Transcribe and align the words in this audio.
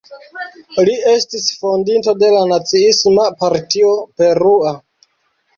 Li 0.87 0.95
estis 1.11 1.43
fondinto 1.65 2.15
de 2.23 2.31
la 2.37 2.41
Naciisma 2.53 3.29
Partio 3.45 3.93
Perua. 4.23 4.77